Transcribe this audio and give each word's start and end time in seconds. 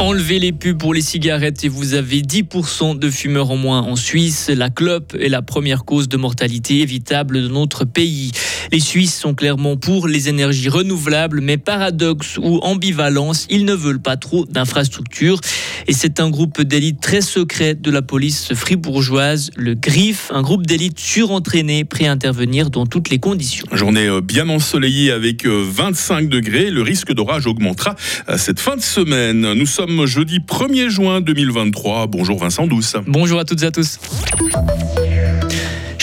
Enlevez 0.00 0.38
les 0.38 0.52
pubs 0.52 0.78
pour 0.78 0.94
les 0.94 1.00
cigarettes 1.00 1.64
et 1.64 1.68
vous 1.68 1.94
avez 1.94 2.22
10% 2.22 2.98
de 2.98 3.10
fumeurs 3.10 3.50
en 3.50 3.56
moins 3.56 3.82
en 3.82 3.96
Suisse. 3.96 4.48
La 4.48 4.70
clope 4.70 5.14
est 5.18 5.28
la 5.28 5.42
première 5.42 5.84
cause 5.84 6.08
de 6.08 6.16
mortalité 6.16 6.80
évitable 6.80 7.42
de 7.42 7.48
notre 7.48 7.84
pays. 7.84 8.30
Les 8.70 8.80
Suisses 8.80 9.18
sont 9.18 9.34
clairement 9.34 9.76
pour 9.76 10.08
les 10.08 10.28
énergies 10.28 10.68
renouvelables, 10.68 11.40
mais 11.40 11.56
paradoxe 11.56 12.38
ou 12.38 12.58
ambivalence, 12.58 13.46
ils 13.50 13.64
ne 13.64 13.74
veulent 13.74 14.00
pas 14.00 14.16
trop 14.16 14.44
d'infrastructures. 14.44 15.40
Et 15.86 15.92
c'est 15.94 16.20
un 16.20 16.28
groupe 16.28 16.60
d'élite 16.60 17.00
très 17.00 17.22
secret 17.22 17.74
de 17.74 17.90
la 17.90 18.02
police 18.02 18.52
fribourgeoise, 18.52 19.50
le 19.56 19.74
GRIF, 19.74 20.30
un 20.34 20.42
groupe 20.42 20.66
d'élite 20.66 20.98
surentraîné, 20.98 21.84
prêt 21.84 22.06
à 22.06 22.12
intervenir 22.12 22.68
dans 22.68 22.84
toutes 22.84 23.08
les 23.08 23.18
conditions. 23.18 23.66
Journée 23.72 24.06
euh, 24.06 24.20
bien 24.20 24.48
ensoleillée 24.48 25.12
avec 25.12 25.46
25 25.46 26.24
euh, 26.24 26.28
degrés. 26.28 26.70
Le 26.70 26.82
risque 26.82 27.12
d'orage 27.12 27.46
augmentera 27.46 27.94
euh, 28.28 28.36
cette 28.36 28.60
fin 28.60 28.76
de 28.76 28.82
semaine. 28.82 29.54
Nous 29.54 29.66
sommes 29.66 30.04
jeudi 30.04 30.40
1er 30.40 30.90
juin 30.90 31.20
2023. 31.20 32.06
Bonjour 32.06 32.38
Vincent 32.38 32.66
Douce. 32.66 32.96
Bonjour 33.06 33.40
à 33.40 33.44
toutes 33.44 33.62
et 33.62 33.66
à 33.66 33.70
tous. 33.70 33.98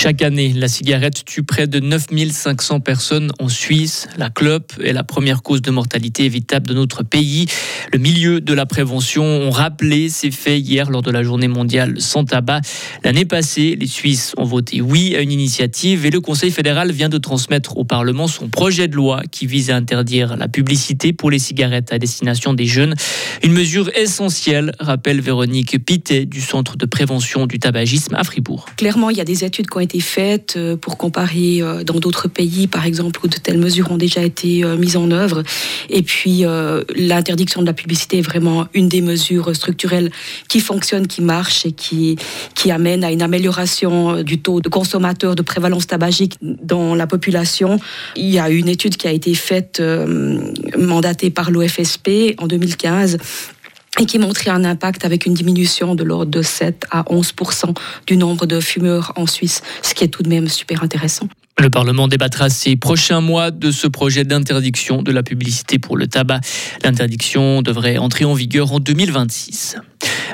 Chaque 0.05 0.21
année, 0.21 0.53
la 0.53 0.67
cigarette 0.67 1.25
tue 1.25 1.41
près 1.41 1.65
de 1.65 1.79
9500 1.79 2.79
personnes 2.79 3.31
en 3.39 3.49
Suisse. 3.49 4.07
La 4.19 4.29
clope 4.29 4.73
est 4.83 4.93
la 4.93 5.03
première 5.03 5.41
cause 5.41 5.63
de 5.63 5.71
mortalité 5.71 6.25
évitable 6.25 6.67
de 6.67 6.75
notre 6.75 7.01
pays. 7.01 7.47
Le 7.91 7.97
milieu 7.97 8.39
de 8.39 8.53
la 8.53 8.67
prévention 8.67 9.23
ont 9.23 9.49
rappelé 9.49 10.09
ces 10.09 10.29
faits 10.29 10.61
hier 10.61 10.91
lors 10.91 11.01
de 11.01 11.09
la 11.09 11.23
journée 11.23 11.47
mondiale 11.47 11.99
sans 11.99 12.23
tabac. 12.23 12.61
L'année 13.03 13.25
passée, 13.25 13.75
les 13.79 13.87
Suisses 13.87 14.35
ont 14.37 14.43
voté 14.43 14.79
oui 14.79 15.15
à 15.15 15.21
une 15.21 15.31
initiative 15.31 16.05
et 16.05 16.11
le 16.11 16.21
Conseil 16.21 16.51
fédéral 16.51 16.91
vient 16.91 17.09
de 17.09 17.17
transmettre 17.17 17.75
au 17.75 17.83
Parlement 17.83 18.27
son 18.27 18.47
projet 18.47 18.87
de 18.87 18.95
loi 18.95 19.23
qui 19.31 19.47
vise 19.47 19.71
à 19.71 19.75
interdire 19.75 20.37
la 20.37 20.47
publicité 20.47 21.13
pour 21.13 21.31
les 21.31 21.39
cigarettes 21.39 21.91
à 21.91 21.97
destination 21.97 22.53
des 22.53 22.67
jeunes. 22.67 22.93
Une 23.41 23.53
mesure 23.53 23.89
essentielle, 23.97 24.71
rappelle 24.79 25.19
Véronique 25.19 25.83
Pittet 25.83 26.27
du 26.27 26.41
Centre 26.41 26.77
de 26.77 26.85
prévention 26.85 27.47
du 27.47 27.57
tabagisme 27.57 28.13
à 28.13 28.23
Fribourg. 28.23 28.67
Clairement, 28.77 29.09
il 29.09 29.17
y 29.17 29.21
a 29.21 29.25
des 29.25 29.43
études 29.43 29.67
qui 29.67 29.77
ont 29.77 29.81
été 29.81 29.94
faites 29.99 30.55
euh, 30.57 30.75
pour 30.75 30.97
comparer 30.97 31.61
euh, 31.61 31.83
dans 31.83 31.99
d'autres 31.99 32.27
pays, 32.27 32.67
par 32.67 32.85
exemple, 32.85 33.19
où 33.23 33.27
de 33.27 33.37
telles 33.37 33.57
mesures 33.57 33.91
ont 33.91 33.97
déjà 33.97 34.21
été 34.21 34.63
euh, 34.63 34.77
mises 34.77 34.97
en 34.97 35.11
œuvre. 35.11 35.43
Et 35.89 36.01
puis, 36.01 36.43
l'interdiction 36.95 37.61
de 37.61 37.65
la 37.65 37.73
publicité 37.73 38.19
est 38.19 38.21
vraiment 38.21 38.67
une 38.73 38.89
des 38.89 39.01
mesures 39.01 39.55
structurelles 39.55 40.11
qui 40.47 40.59
fonctionne, 40.59 41.07
qui 41.07 41.21
marche 41.21 41.65
et 41.65 41.71
qui, 41.71 42.17
qui 42.53 42.71
amène 42.71 43.03
à 43.03 43.11
une 43.11 43.21
amélioration 43.21 44.23
du 44.23 44.39
taux 44.39 44.61
de 44.61 44.69
consommateurs 44.69 45.35
de 45.35 45.41
prévalence 45.41 45.87
tabagique 45.87 46.37
dans 46.41 46.95
la 46.95 47.07
population. 47.07 47.79
Il 48.15 48.29
y 48.29 48.39
a 48.39 48.49
une 48.49 48.67
étude 48.67 48.97
qui 48.97 49.07
a 49.07 49.11
été 49.11 49.33
faite, 49.33 49.81
mandatée 50.77 51.29
par 51.29 51.51
l'OFSP 51.51 52.35
en 52.37 52.47
2015, 52.47 53.17
et 53.99 54.05
qui 54.05 54.19
montrait 54.19 54.51
un 54.51 54.63
impact 54.63 55.05
avec 55.05 55.25
une 55.25 55.33
diminution 55.33 55.95
de 55.95 56.03
l'ordre 56.03 56.31
de 56.31 56.41
7 56.41 56.85
à 56.91 57.05
11 57.11 57.33
du 58.07 58.17
nombre 58.17 58.45
de 58.45 58.59
fumeurs 58.59 59.13
en 59.15 59.27
Suisse, 59.27 59.61
ce 59.81 59.93
qui 59.93 60.03
est 60.03 60.09
tout 60.09 60.23
de 60.23 60.29
même 60.29 60.47
super 60.47 60.83
intéressant. 60.83 61.27
Le 61.57 61.69
Parlement 61.69 62.09
débattra 62.09 62.49
ces 62.49 62.75
prochains 62.75 63.21
mois 63.21 63.49
de 63.49 63.71
ce 63.71 63.87
projet 63.87 64.25
d'interdiction 64.25 65.01
de 65.01 65.11
la 65.13 65.23
publicité 65.23 65.79
pour 65.79 65.95
le 65.95 66.05
tabac. 66.05 66.41
L'interdiction 66.83 67.61
devrait 67.61 67.97
entrer 67.97 68.25
en 68.25 68.33
vigueur 68.33 68.73
en 68.73 68.81
2026. 68.81 69.77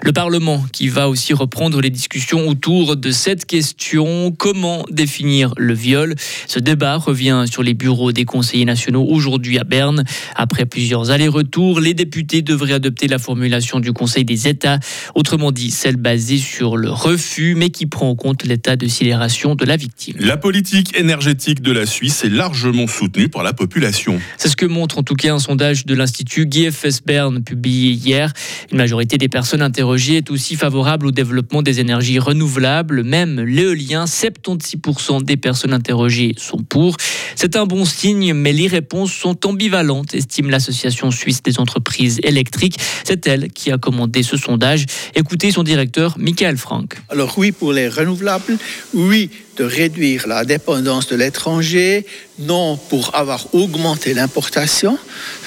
Le 0.03 0.13
Parlement 0.13 0.65
qui 0.71 0.87
va 0.87 1.09
aussi 1.09 1.31
reprendre 1.31 1.79
les 1.79 1.91
discussions 1.91 2.47
autour 2.47 2.97
de 2.97 3.11
cette 3.11 3.45
question, 3.45 4.33
comment 4.35 4.83
définir 4.89 5.53
le 5.57 5.75
viol? 5.75 6.15
Ce 6.47 6.57
débat 6.57 6.97
revient 6.97 7.45
sur 7.49 7.61
les 7.61 7.75
bureaux 7.75 8.11
des 8.11 8.25
conseillers 8.25 8.65
nationaux 8.65 9.05
aujourd'hui 9.07 9.59
à 9.59 9.63
Berne. 9.63 10.03
Après 10.35 10.65
plusieurs 10.65 11.11
allers-retours, 11.11 11.79
les 11.79 11.93
députés 11.93 12.41
devraient 12.41 12.73
adopter 12.73 13.07
la 13.07 13.19
formulation 13.19 13.79
du 13.79 13.93
Conseil 13.93 14.25
des 14.25 14.47
États, 14.47 14.79
autrement 15.13 15.51
dit 15.51 15.69
celle 15.69 15.97
basée 15.97 16.39
sur 16.39 16.77
le 16.77 16.89
refus, 16.89 17.53
mais 17.53 17.69
qui 17.69 17.85
prend 17.85 18.09
en 18.09 18.15
compte 18.15 18.43
l'état 18.43 18.75
de 18.75 18.87
sidération 18.87 19.53
de 19.53 19.65
la 19.65 19.77
victime. 19.77 20.15
La 20.19 20.35
politique 20.35 20.97
énergétique 20.97 21.61
de 21.61 21.71
la 21.71 21.85
Suisse 21.85 22.23
est 22.23 22.29
largement 22.29 22.87
soutenue 22.87 23.29
par 23.29 23.43
la 23.43 23.53
population. 23.53 24.19
C'est 24.37 24.49
ce 24.49 24.55
que 24.55 24.65
montre 24.65 24.97
en 24.97 25.03
tout 25.03 25.15
cas 25.15 25.31
un 25.31 25.39
sondage 25.39 25.85
de 25.85 25.93
l'Institut 25.93 26.47
GFS 26.49 27.03
Berne 27.05 27.43
publié 27.43 27.91
hier. 27.91 28.33
Une 28.71 28.79
majorité 28.79 29.19
des 29.19 29.29
personnes 29.29 29.61
interrogées 29.61 29.90
est 29.97 30.31
aussi 30.31 30.55
favorable 30.55 31.07
au 31.07 31.11
développement 31.11 31.61
des 31.61 31.79
énergies 31.79 32.19
renouvelables. 32.19 33.03
Même 33.03 33.41
l'éolien, 33.41 34.05
76% 34.05 35.23
des 35.23 35.37
personnes 35.37 35.73
interrogées 35.73 36.33
sont 36.37 36.57
pour. 36.57 36.97
C'est 37.35 37.55
un 37.55 37.65
bon 37.65 37.85
signe, 37.85 38.33
mais 38.33 38.53
les 38.53 38.67
réponses 38.67 39.11
sont 39.13 39.45
ambivalentes, 39.45 40.13
estime 40.13 40.49
l'Association 40.49 41.11
suisse 41.11 41.43
des 41.43 41.59
entreprises 41.59 42.19
électriques. 42.23 42.77
C'est 43.03 43.27
elle 43.27 43.51
qui 43.51 43.71
a 43.71 43.77
commandé 43.77 44.23
ce 44.23 44.37
sondage. 44.37 44.85
Écoutez 45.15 45.51
son 45.51 45.63
directeur, 45.63 46.17
Michael 46.17 46.57
Frank. 46.57 46.97
Alors 47.09 47.37
oui 47.37 47.51
pour 47.51 47.73
les 47.73 47.87
renouvelables, 47.87 48.57
oui 48.93 49.29
de 49.61 49.65
réduire 49.65 50.27
la 50.27 50.43
dépendance 50.43 51.07
de 51.07 51.15
l'étranger, 51.15 52.07
non 52.39 52.79
pour 52.89 53.13
avoir 53.13 53.53
augmenté 53.53 54.15
l'importation, 54.15 54.97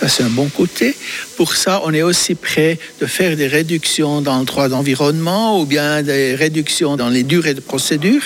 ça 0.00 0.08
c'est 0.08 0.22
un 0.22 0.28
bon 0.28 0.48
côté. 0.48 0.94
Pour 1.36 1.56
ça, 1.56 1.82
on 1.84 1.92
est 1.92 2.02
aussi 2.02 2.36
prêt 2.36 2.78
de 3.00 3.06
faire 3.06 3.36
des 3.36 3.48
réductions 3.48 4.20
dans 4.20 4.38
le 4.38 4.44
droit 4.44 4.68
d'environnement 4.68 5.60
ou 5.60 5.66
bien 5.66 6.02
des 6.02 6.36
réductions 6.36 6.96
dans 6.96 7.08
les 7.08 7.24
durées 7.24 7.54
de 7.54 7.60
procédure. 7.60 8.22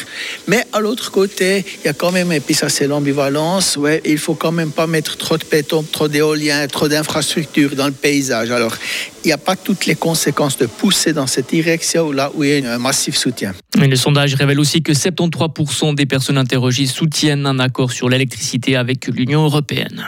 Mais 0.47 0.62
à 0.75 0.81
l'autre 0.81 1.10
côté, 1.10 1.65
il 1.82 1.87
y 1.87 1.88
a 1.88 1.94
quand 1.94 2.12
même, 2.12 2.32
et 2.32 2.41
puis 2.41 2.55
ça 2.55 2.69
c'est 2.69 2.87
l'ambivalence, 2.87 3.78
ouais, 3.78 4.03
il 4.05 4.19
faut 4.19 4.34
quand 4.34 4.53
même 4.53 4.72
pas 4.72 4.87
mettre 4.87 5.16
trop 5.16 5.38
de 5.38 5.44
béton, 5.50 5.82
trop 5.91 6.09
d'éolien, 6.09 6.66
trop 6.69 6.88
d'infrastructures 6.88 7.76
dans 7.76 7.87
le 7.87 7.93
paysage. 7.93 8.50
Alors, 8.50 8.76
n'y 9.28 9.34
a 9.34 9.39
pas 9.39 9.56
toutes 9.56 9.87
les 9.87 9.94
conséquences 9.94 10.59
de 10.59 10.66
pousser 10.66 11.12
dans 11.12 11.27
cette 11.27 11.50
direction 11.50 12.12
là 12.12 12.31
où 12.34 12.44
il 12.44 12.61
y 12.61 12.66
a 12.66 12.75
un 12.75 12.78
massif 12.78 13.16
soutien. 13.16 13.55
Mais 13.77 13.87
le 13.87 13.97
sondage 13.97 14.34
révèle 14.34 14.59
aussi 14.59 14.83
que 14.83 14.93
73% 14.93 15.94
des 15.94 16.06
personnes 16.06 16.39
interrogées 16.39 16.87
soutiennent 16.87 17.47
un 17.47 17.59
accord 17.59 17.93
sur 17.93 18.09
l'électricité 18.09 18.77
avec 18.77 19.06
l'Union 19.09 19.44
européenne. 19.44 20.06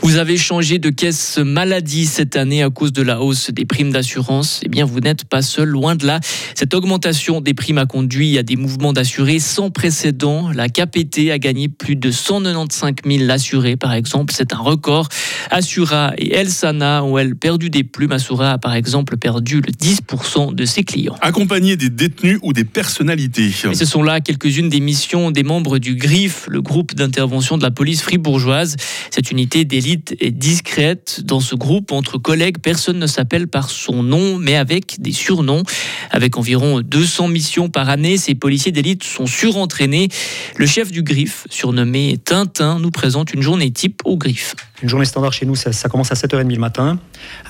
Vous 0.00 0.16
avez 0.16 0.36
changé 0.36 0.78
de 0.78 0.90
caisse 0.90 1.38
maladie 1.38 2.06
cette 2.06 2.36
année 2.36 2.62
à 2.62 2.70
cause 2.70 2.92
de 2.92 3.02
la 3.02 3.20
hausse 3.20 3.50
des 3.50 3.64
primes 3.64 3.90
d'assurance. 3.90 4.60
Eh 4.64 4.68
bien, 4.68 4.84
vous 4.84 5.00
n'êtes 5.00 5.24
pas 5.24 5.42
seul, 5.42 5.68
loin 5.68 5.96
de 5.96 6.06
là. 6.06 6.20
Cette 6.54 6.72
augmentation 6.72 7.40
des 7.40 7.52
primes 7.52 7.78
a 7.78 7.86
conduit 7.86 8.38
à 8.38 8.42
des 8.42 8.56
mouvements 8.56 8.92
d'assurés 8.92 9.40
sans 9.40 9.70
précédent. 9.70 10.50
La 10.54 10.68
KPT 10.68 11.30
a 11.30 11.38
gagné 11.38 11.68
plus 11.68 11.96
de 11.96 12.10
195 12.10 12.94
000 13.04 13.30
assurés, 13.30 13.76
par 13.76 13.92
exemple. 13.92 14.32
C'est 14.36 14.52
un 14.52 14.58
record. 14.58 15.08
Assura 15.50 16.12
et 16.16 16.34
Elsana 16.34 17.02
ont, 17.02 17.18
elles, 17.18 17.34
perdu 17.34 17.68
des 17.68 17.84
plumes. 17.84 18.12
Assura 18.12 18.52
a, 18.52 18.58
par 18.58 18.74
exemple, 18.74 19.16
perdu 19.16 19.60
le 19.60 19.72
10% 19.72 20.54
de 20.54 20.64
ses 20.64 20.84
clients. 20.84 21.16
Accompagner 21.20 21.76
des 21.76 21.90
détenus 21.90 22.38
ou 22.42 22.52
des 22.52 22.64
personnalités. 22.64 23.50
Et 23.70 23.74
ce 23.74 23.84
sont 23.84 24.02
là 24.02 24.20
quelques-unes 24.20 24.68
des 24.68 24.80
missions 24.80 25.30
des 25.32 25.42
membres 25.42 25.78
du 25.78 25.96
GRIF, 25.96 26.46
le 26.48 26.62
groupe 26.62 26.94
d'intervention 26.94 27.58
de 27.58 27.62
la 27.62 27.70
police 27.70 28.02
fribourgeoise. 28.02 28.76
Cette 29.10 29.30
unité 29.30 29.64
est 29.92 30.30
discrète. 30.30 31.22
Dans 31.24 31.40
ce 31.40 31.54
groupe, 31.54 31.92
entre 31.92 32.18
collègues, 32.18 32.58
personne 32.58 32.98
ne 32.98 33.06
s'appelle 33.06 33.48
par 33.48 33.70
son 33.70 34.02
nom, 34.02 34.38
mais 34.38 34.56
avec 34.56 35.00
des 35.00 35.12
surnoms. 35.12 35.62
Avec 36.10 36.36
environ 36.36 36.80
200 36.80 37.28
missions 37.28 37.68
par 37.68 37.88
année, 37.88 38.16
ces 38.16 38.34
policiers 38.34 38.72
d'élite 38.72 39.04
sont 39.04 39.26
surentraînés. 39.26 40.08
Le 40.56 40.66
chef 40.66 40.90
du 40.90 41.02
GRIF, 41.02 41.46
surnommé 41.50 42.18
Tintin, 42.24 42.78
nous 42.78 42.90
présente 42.90 43.32
une 43.32 43.42
journée 43.42 43.70
type 43.70 44.02
au 44.04 44.16
GRIF. 44.16 44.54
Une 44.80 44.88
journée 44.88 45.06
standard 45.06 45.32
chez 45.32 45.44
nous, 45.44 45.56
ça, 45.56 45.88
commence 45.88 46.12
à 46.12 46.14
7h30 46.14 46.54
le 46.54 46.60
matin, 46.60 46.98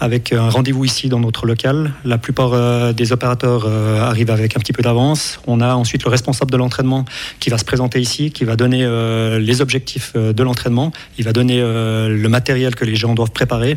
avec 0.00 0.32
un 0.32 0.48
rendez-vous 0.48 0.86
ici 0.86 1.10
dans 1.10 1.20
notre 1.20 1.44
local. 1.44 1.92
La 2.02 2.16
plupart 2.16 2.54
euh, 2.54 2.94
des 2.94 3.12
opérateurs 3.12 3.64
euh, 3.66 4.00
arrivent 4.00 4.30
avec 4.30 4.56
un 4.56 4.60
petit 4.60 4.72
peu 4.72 4.82
d'avance. 4.82 5.38
On 5.46 5.60
a 5.60 5.74
ensuite 5.74 6.04
le 6.04 6.10
responsable 6.10 6.50
de 6.50 6.56
l'entraînement 6.56 7.04
qui 7.38 7.50
va 7.50 7.58
se 7.58 7.66
présenter 7.66 8.00
ici, 8.00 8.30
qui 8.30 8.44
va 8.44 8.56
donner 8.56 8.82
euh, 8.82 9.38
les 9.38 9.60
objectifs 9.60 10.14
de 10.16 10.42
l'entraînement. 10.42 10.90
Il 11.18 11.26
va 11.26 11.34
donner 11.34 11.60
le 11.60 12.27
matériel 12.28 12.74
que 12.74 12.84
les 12.84 12.96
gens 12.96 13.14
doivent 13.14 13.30
préparer. 13.30 13.76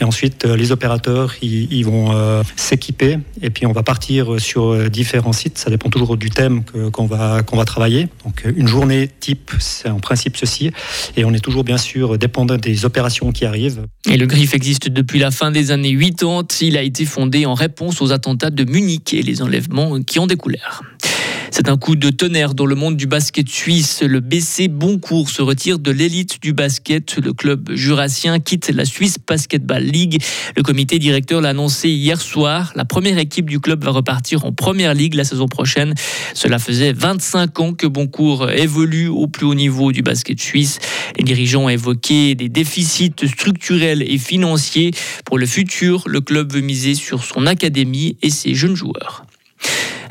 Et 0.00 0.04
ensuite, 0.04 0.44
les 0.44 0.72
opérateurs, 0.72 1.34
ils, 1.42 1.84
vont 1.84 2.42
s'équiper. 2.56 3.18
Et 3.40 3.50
puis, 3.50 3.66
on 3.66 3.72
va 3.72 3.82
partir 3.82 4.40
sur 4.40 4.88
différents 4.90 5.32
sites. 5.32 5.58
Ça 5.58 5.70
dépend 5.70 5.90
toujours 5.90 6.16
du 6.16 6.30
thème 6.30 6.62
qu'on 6.92 7.06
va, 7.06 7.42
qu'on 7.42 7.56
va 7.56 7.64
travailler. 7.64 8.08
Donc, 8.24 8.44
une 8.56 8.68
journée 8.68 9.08
type, 9.20 9.52
c'est 9.58 9.88
en 9.88 10.00
principe 10.00 10.36
ceci. 10.36 10.70
Et 11.16 11.24
on 11.24 11.32
est 11.32 11.44
toujours, 11.44 11.64
bien 11.64 11.78
sûr, 11.78 12.18
dépendant 12.18 12.56
des 12.56 12.84
opérateurs 12.84 13.02
qui 13.34 13.44
arrivent. 13.44 13.86
Et 14.08 14.16
le 14.16 14.26
GRIF 14.26 14.54
existe 14.54 14.88
depuis 14.88 15.18
la 15.18 15.30
fin 15.30 15.50
des 15.50 15.70
années 15.70 15.96
80. 15.96 16.46
Il 16.60 16.76
a 16.76 16.82
été 16.82 17.04
fondé 17.04 17.46
en 17.46 17.54
réponse 17.54 18.00
aux 18.00 18.12
attentats 18.12 18.50
de 18.50 18.64
Munich 18.64 19.12
et 19.12 19.22
les 19.22 19.42
enlèvements 19.42 20.00
qui 20.02 20.18
en 20.18 20.26
découlèrent. 20.26 20.82
C'est 21.54 21.68
un 21.68 21.76
coup 21.76 21.96
de 21.96 22.08
tonnerre 22.08 22.54
dans 22.54 22.64
le 22.64 22.74
monde 22.74 22.96
du 22.96 23.06
basket 23.06 23.46
suisse. 23.46 24.02
Le 24.02 24.20
BC 24.20 24.68
Boncourt 24.68 25.28
se 25.28 25.42
retire 25.42 25.78
de 25.78 25.90
l'élite 25.90 26.40
du 26.40 26.54
basket. 26.54 27.18
Le 27.18 27.34
club 27.34 27.72
jurassien 27.74 28.40
quitte 28.40 28.70
la 28.70 28.86
Swiss 28.86 29.18
Basketball 29.18 29.82
League. 29.82 30.22
Le 30.56 30.62
comité 30.62 30.98
directeur 30.98 31.42
l'a 31.42 31.50
annoncé 31.50 31.90
hier 31.90 32.18
soir. 32.18 32.72
La 32.74 32.86
première 32.86 33.18
équipe 33.18 33.50
du 33.50 33.60
club 33.60 33.84
va 33.84 33.90
repartir 33.90 34.46
en 34.46 34.52
première 34.52 34.94
ligue 34.94 35.12
la 35.12 35.24
saison 35.24 35.46
prochaine. 35.46 35.92
Cela 36.32 36.58
faisait 36.58 36.94
25 36.94 37.60
ans 37.60 37.74
que 37.74 37.86
Boncourt 37.86 38.48
évolue 38.50 39.08
au 39.08 39.26
plus 39.26 39.44
haut 39.44 39.54
niveau 39.54 39.92
du 39.92 40.00
basket 40.00 40.40
suisse. 40.40 40.78
Les 41.18 41.22
dirigeants 41.22 41.64
ont 41.64 41.68
évoqué 41.68 42.34
des 42.34 42.48
déficits 42.48 43.12
structurels 43.26 44.02
et 44.02 44.16
financiers. 44.16 44.92
Pour 45.26 45.38
le 45.38 45.44
futur, 45.44 46.04
le 46.06 46.22
club 46.22 46.50
veut 46.50 46.62
miser 46.62 46.94
sur 46.94 47.22
son 47.22 47.46
académie 47.46 48.16
et 48.22 48.30
ses 48.30 48.54
jeunes 48.54 48.74
joueurs. 48.74 49.26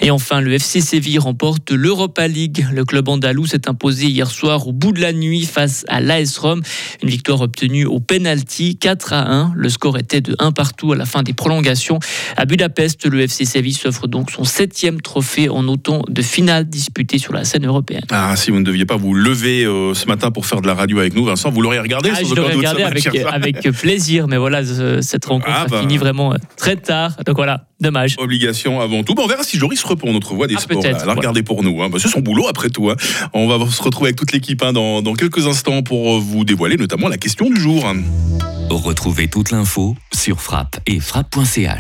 Et 0.04 0.10
enfin, 0.10 0.42
le 0.42 0.52
FC 0.54 0.82
Séville 0.82 1.20
remporte 1.20 1.70
l'Europa 1.70 2.28
League. 2.28 2.66
Le 2.74 2.86
club 2.86 3.08
andalou 3.08 3.46
s'est 3.46 3.70
imposé 3.70 4.08
hier 4.08 4.32
soir 4.32 4.68
au 4.68 4.72
bout 4.72 4.94
de 4.94 5.00
la 5.00 5.14
nuit 5.14 5.46
face 5.46 5.86
à 5.90 6.02
l'AS 6.02 6.40
Rome. 6.40 6.64
Une 7.04 7.10
victoire 7.10 7.42
obtenue 7.42 7.86
au 7.86 8.00
penalty 8.00 8.78
4 8.78 9.14
à 9.14 9.32
1. 9.32 9.54
Le 9.56 9.70
score 9.70 10.00
était 10.00 10.22
de 10.22 10.36
1 10.40 10.54
partout 10.54 10.92
à 10.94 10.96
la 10.96 11.06
fin 11.06 11.22
des 11.22 11.34
prolongations. 11.34 12.00
À 12.36 12.46
Budapest, 12.46 13.06
le 13.06 13.22
FC 13.22 13.46
Séville 13.46 13.74
s'offre 13.74 14.08
donc 14.08 14.32
son 14.32 14.44
septième 14.44 15.02
trophée 15.02 15.50
en 15.50 15.68
autant 15.68 16.02
de 16.10 16.22
finales 16.24 16.66
disputées 16.68 17.20
sur 17.20 17.34
la 17.34 17.44
scène 17.44 17.68
européenne. 17.68 18.06
Ah, 18.10 18.36
si 18.36 18.50
vous 18.50 18.60
ne 18.60 18.66
deviez 18.66 18.86
pas 18.86 18.98
vous 18.98 19.14
lever 19.14 19.66
euh, 19.66 19.94
ce 19.94 20.08
matin 20.08 20.32
pour 20.32 20.48
faire 20.48 20.62
de 20.62 20.68
la 20.68 20.74
radio 20.74 20.98
avec 20.98 21.14
nous, 21.14 21.26
Vincent, 21.26 21.52
vous 21.52 21.62
l'auriez 21.62 21.80
regardé 21.80 22.10
ah, 22.12 22.24
Je 22.28 22.34
l'aurais 22.34 22.56
regardé 22.56 22.82
avec, 22.82 23.06
avec, 23.06 23.72
plaisir, 23.72 24.28
mais 24.28 24.38
voilà, 24.38 24.64
cette 25.02 25.26
rencontre 25.26 25.54
ah, 25.56 25.62
a 25.62 25.68
bah. 25.68 25.82
fini 25.82 25.98
vraiment 25.98 26.34
très 26.58 26.76
tard. 26.76 27.18
Donc 27.24 27.36
voilà, 27.36 27.68
Dommage. 27.82 28.16
Obligation 28.20 28.80
avant 28.80 29.04
tout. 29.04 29.16
Bon, 29.16 29.24
on 29.24 29.28
verra 29.28 29.44
si 29.44 29.58
Joris 29.58 29.84
reprend 29.84 30.14
notre 30.14 30.34
voix 30.36 30.48
des 30.48 30.56
ah, 30.56 30.62
sports. 30.62 30.84
Là, 30.84 31.16
pour 31.44 31.64
nous. 31.64 31.82
Hein. 31.82 31.90
Bah, 31.90 31.98
c'est 32.00 32.08
son 32.08 32.20
boulot 32.20 32.48
après 32.48 32.70
tout. 32.70 32.90
Hein. 32.90 32.96
On 33.34 33.48
va 33.48 33.70
se 33.70 33.82
retrouver 33.82 34.10
avec 34.10 34.18
toute 34.18 34.32
l'équipe 34.32 34.62
hein, 34.64 34.72
dans, 34.72 35.02
dans 35.02 35.14
quelques 35.14 35.48
instants 35.48 35.82
pour 35.82 36.20
vous 36.20 36.46
dévoiler 36.46 36.78
notamment 36.78 37.10
la 37.10 37.18
question 37.18 37.50
du 37.50 37.60
jour. 37.60 37.86
Retrouvez 38.70 39.28
toute 39.28 39.52
l'info 39.52 39.96
sur 40.14 40.42
frappe 40.42 40.80
et 40.86 41.00
frappe.ch. 41.00 41.68